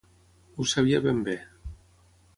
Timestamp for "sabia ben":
0.71-1.21